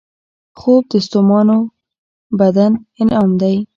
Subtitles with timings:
[0.59, 1.57] خوب د ستومانو
[2.39, 3.55] بدن انعام دی